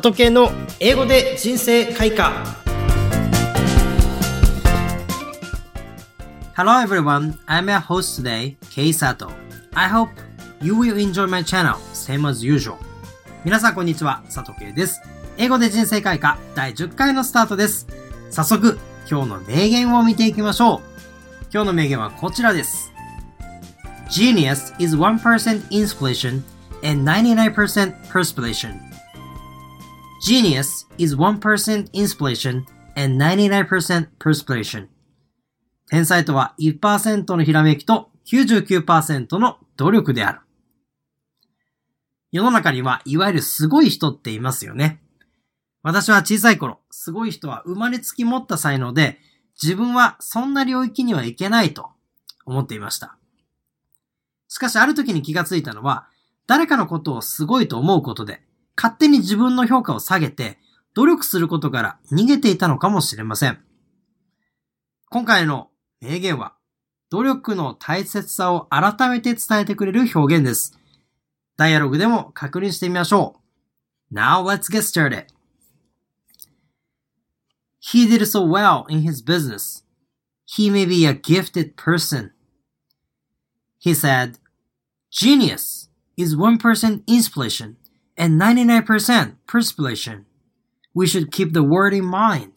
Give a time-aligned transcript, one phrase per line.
[0.00, 2.44] 里系の英語で人生開花
[6.54, 9.30] Hello everyone, I'm your host today, Kei Sato.
[9.74, 10.10] I hope
[10.60, 12.76] you will enjoy my channel, same as usual.
[13.44, 15.00] 皆さんこんにちは、佐藤圭です。
[15.38, 17.86] 英語で人生開花第10回のスタートです。
[18.30, 18.78] 早速、
[19.10, 20.80] 今日の名言を見ていきましょう。
[21.52, 22.92] 今日の名言はこちらです。
[24.10, 26.42] Genius is 1% inspiration
[26.82, 28.95] and 99% perspiration.
[30.26, 34.88] Genius is 1% inspiration and 99% perspiration.
[35.88, 40.40] 天才とは1%のひらめきと99%の努力である。
[42.32, 45.00] 世の中にはいわゆるすごい人っていますよね。
[45.84, 49.20] 私は小さい頃、すごい人は生まれつき持った才能で、
[49.62, 51.90] 自分はそんな領域にはいけないと
[52.46, 53.16] 思っていました。
[54.48, 56.08] しかしある時に気がついたのは、
[56.48, 58.42] 誰かのことをすごいと思うことで、
[58.76, 60.58] 勝手に自分の評価を下げて、
[60.94, 63.58] 努力することから逃げていたのかもしれません。
[65.08, 66.54] 今回の名言は、
[67.10, 70.78] 努力の大切さを改めて伝えてくれる表現です。
[71.56, 73.36] ダイアログでも確認してみましょ
[74.10, 74.14] う。
[74.14, 75.26] Now let's get started.
[77.80, 79.84] He did so well in his business.
[80.44, 82.32] He may be a gifted person.
[83.78, 84.38] He said,
[85.10, 87.76] Genius is 1% inspiration
[88.16, 90.24] and 99% perspiration.
[90.94, 92.52] We should keep the word in mind.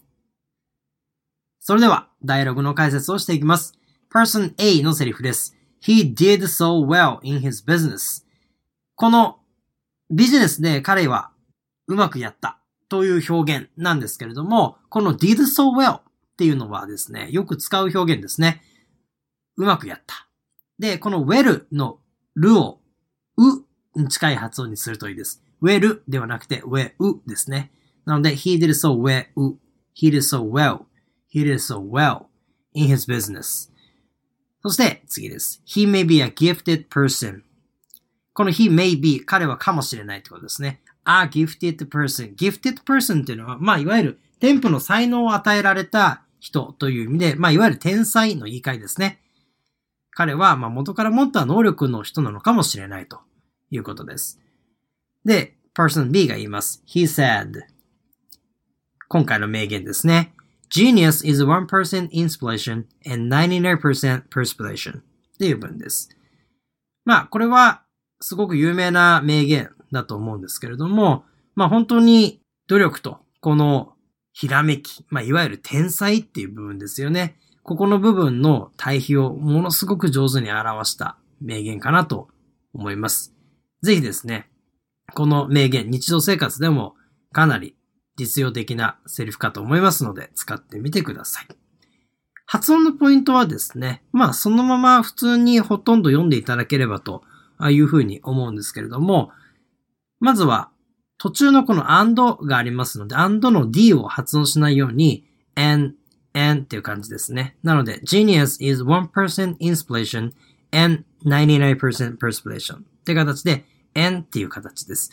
[1.59, 3.73] それでは、ダイログの解説をしていきます。
[4.11, 5.55] Person A のセリフです。
[5.81, 8.25] He did so well in his business.
[8.95, 9.39] この
[10.09, 11.31] ビジネスで彼は
[11.87, 16.01] うまくやったという表現なんですけれども、この did so well っ
[16.37, 18.61] ていうのはですね、よく使う表現ですね。
[19.57, 20.27] うまくやった。
[20.79, 21.99] で、この well の
[22.35, 22.79] るを
[23.37, 25.43] うに近い発音にするといいです。
[25.61, 26.91] Well ではなくて well
[27.27, 27.71] ですね。
[28.05, 29.25] なので、he did so well,
[29.95, 30.85] he did so well,
[31.31, 32.25] he did so well
[32.73, 33.71] in his business.
[34.61, 35.61] そして次です。
[35.65, 37.41] he may be a gifted person.
[38.33, 40.81] この he may be 彼はかもしれないってことですね。
[41.05, 42.35] a gifted person.
[42.35, 49.19] gifted person っていうのは、まあ、いわゆる天賦の才能を与えられた人という意味で、まあ、いわゆる天才の言い換えですね。
[50.11, 53.19] 彼は、まあ、元から持った能力の人なのかもしれないと
[53.71, 54.39] いうことです。
[55.29, 56.81] で、person B が言います。
[56.87, 57.61] he said.
[59.07, 60.33] 今回の名言ですね。
[60.73, 65.03] Genius is 1% inspiration and 99% perspiration っ
[65.37, 66.09] ていう文です。
[67.05, 67.83] まあ、これは
[68.19, 73.93] すごく有名な名言だと思うんですけれども、まあ本当に努力とこの
[74.33, 77.35] ひらめき、まあいわゆる天才っていう部分ですよね。
[77.61, 82.29] ここの部分の対比をものすごく上手に表した名言かなと
[82.73, 83.35] 思います。
[83.83, 84.49] ぜひですね、
[85.13, 86.95] この名言、日常生活でも
[87.31, 87.75] かなり
[88.17, 91.47] 実用的なセリフかと思いますので、使ってみてください。
[92.45, 97.23] 発音のポイントはですね、まあそのまま普通にほとんど読んでいただければと
[97.69, 99.31] いうふうに思うんですけれども、
[100.19, 100.71] まずは
[101.19, 105.93] 途中のこの and がありますので、and の d を発音しないように、and,
[106.33, 107.57] and っていう感じですね。
[107.61, 110.31] なので、genius is 1% inspiration
[110.71, 113.65] and 99% perspiration って形で、
[113.95, 115.11] and っていう形です。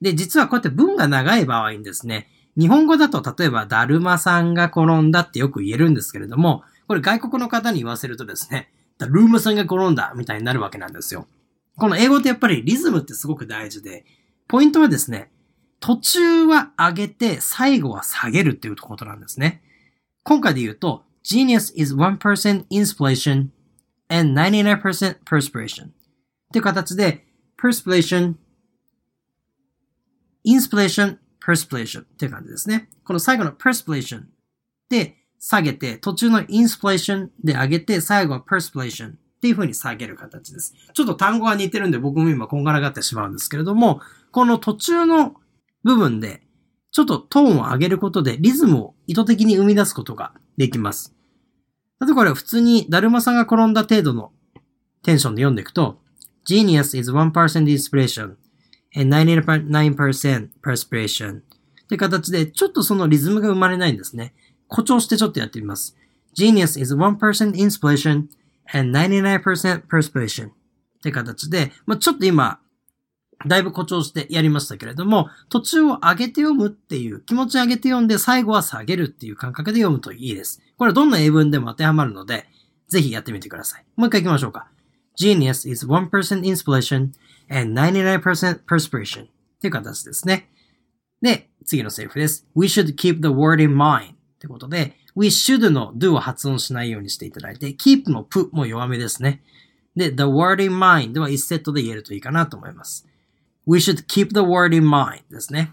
[0.00, 2.28] で、実はこうやって文が長い場合にですね、
[2.58, 11.26] 日本語だと例えば、だるまさんが転んだってよく言えるんですけれども、これ外国の方に言わせるとですね、だるまさんが転んだみたいになるわけなんですよ。
[11.76, 14.06] この英語ってやっぱりリズムってすごく大事で、
[14.48, 15.30] ポイントはですね、
[15.80, 19.62] 途中は上げて最後は下げるっていうことなんですね。
[20.22, 23.48] 今回で言うと、genius is 1% inspiration
[24.08, 25.90] and 99% perspiration っ
[26.52, 27.25] ていう形で、
[27.66, 28.34] perspiration,
[30.46, 32.88] inspiration, perspiration っていう感じですね。
[33.04, 34.22] この最後の perspiration
[34.88, 40.74] で下げて、途中の inspiration で上げて、最後は perspiration っていう風に下げる形です。
[40.92, 44.00] ちょっと単語が似てるんで僕も今こんがらがってしまうんですけれども、
[44.30, 45.34] この途中の
[45.82, 46.42] 部分で、
[46.92, 51.14] ちょっとトーンを上げることでリズムを意図的に生み出すことができます。
[52.00, 54.32] 例えばこれ普通にだるまさんが転んだ程度の
[55.02, 56.00] テンションで読んでいくと、
[56.48, 57.32] Genius is 1%
[57.66, 58.36] inspiration
[58.94, 64.34] and 99% perspiration って形でちょっとそのリズムが生まれないんですね。
[64.68, 65.96] 誇張してちょっとやってみます。
[66.36, 68.26] Genius is 1% inspiration
[68.72, 70.52] and 99% perspiration っ
[71.02, 72.60] て形で、まあ、ちょっと今、
[73.46, 80.62] だいぶ誇張してやりましたけれども、途中を上げて読むっていう、気持ち上げて読んで最後は下げるっていう感覚で読むといいです。
[80.78, 82.46] これはどんな英文でも当てはまるので、
[82.88, 83.84] ぜひやってみてください。
[83.96, 84.68] もう一回行きましょうか。
[85.16, 86.10] Genius is 1%
[86.44, 87.12] inspiration
[87.48, 89.28] and 99% perspiration っ
[89.60, 90.50] ていう形ですね。
[91.22, 92.46] で、次のセリフです。
[92.54, 94.12] We should keep the word in mind.
[94.12, 99.42] ってことで、we should の do を発音しないようにしていただいて、keep の p も弱めですね。
[99.96, 103.06] で、the word in mind では1セットで言えるといいかなと思います。
[103.66, 105.72] We should keep the word in mind ですね。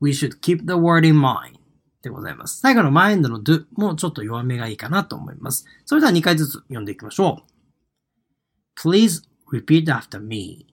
[0.00, 1.58] We should keep the word in mind
[2.02, 2.60] でございます。
[2.60, 5.66] 最後の mind の do もちょっと弱めがいいかなと思います。
[5.84, 7.53] それでは2回ずつ読んでいきましょう。
[8.76, 10.66] Please repeat after me.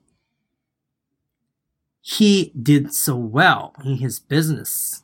[2.02, 5.04] He did so well in his business.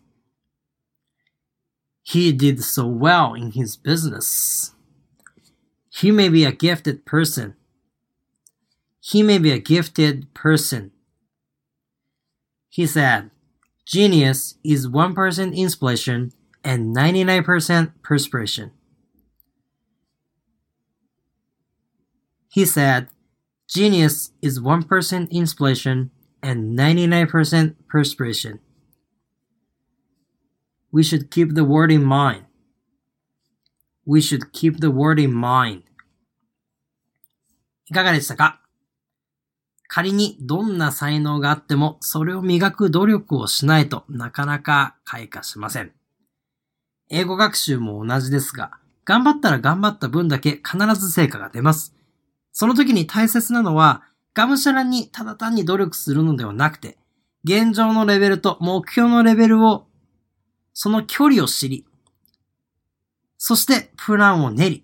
[2.02, 4.74] He did so well in his business.
[5.90, 7.56] He may be a gifted person.
[9.00, 10.92] He may be a gifted person.
[12.70, 13.32] He said,
[13.86, 16.34] Genius is 1% inspiration
[16.64, 18.72] and 99% perspiration.
[22.50, 23.08] He said,
[23.68, 26.12] Genius is 1% inspiration
[26.42, 28.60] and 99% perspiration.
[30.92, 32.46] We should keep the word in mind.
[34.06, 35.84] We should keep the word in mind.
[37.90, 38.62] いかがでしたか
[39.88, 45.92] 仮にどんな才能があってもそれを磨く努力をしないとなかなか開花しません。
[47.10, 48.72] 英語学習も同じですが、
[49.06, 51.97] 頑張ったら頑張った分だけ必ず成果が出ます。
[52.60, 54.02] その時に大切なのは、
[54.34, 56.98] がむしゃらにただ単に努力するのではなくて、
[57.44, 59.86] 現状のレベルと目標のレベルを、
[60.74, 61.86] その距離を知り、
[63.38, 64.84] そしてプランを練り、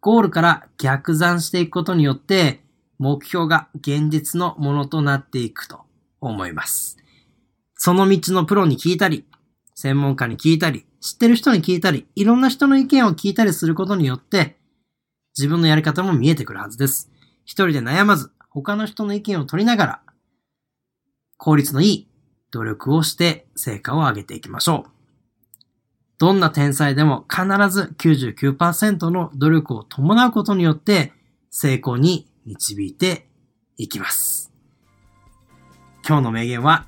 [0.00, 2.64] ゴールから逆算していくことによって、
[2.98, 5.82] 目標が現実のものとなっていくと
[6.22, 6.96] 思います。
[7.74, 9.26] その道のプロに聞いたり、
[9.74, 14.56] 専門家に聞いたり、知ってる人に聞いたり、いろんな人の意見を聞いたりすることによって、
[15.36, 17.10] 自分のやり方も見えてくるはずです。
[17.44, 20.00] 一人で悩まず、他の人の意見を取りながら、
[21.36, 22.08] 効率のいい
[22.50, 24.90] 努力をして成果を上げていきましょう。
[26.18, 31.12] どんな天才でも必ず99%の努力を伴うことによって
[31.50, 33.28] 成功に導いて
[33.76, 34.52] いきます。
[36.06, 36.86] 今日の名言は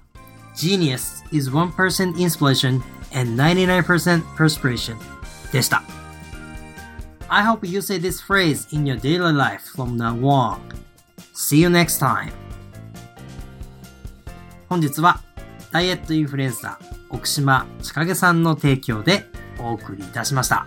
[0.57, 2.81] Genius is 1% inspiration
[3.15, 4.97] and 99% perspiration
[5.53, 5.98] でした。
[7.31, 10.61] I hope you say this phrase in your daily life from now on.
[11.35, 12.33] See you next time.
[14.71, 15.21] 本日は
[15.71, 19.27] ダイエットインフルエンサー奥島千景さんの提供で
[19.59, 20.67] お送りいたしました。